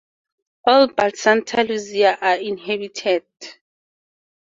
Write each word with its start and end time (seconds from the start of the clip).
All 0.65 0.87
but 0.87 1.15
Santa 1.15 1.57
Luzia 1.57 2.17
are 2.19 2.37
inhabited. 2.37 3.23